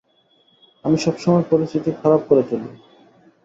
আমি 0.85 0.97
সব 0.97 1.15
সময় 1.17 1.45
পরিস্থিতি 1.51 1.89
খারাপ 2.01 2.21
করে 2.29 2.43
তুলি। 2.49 2.69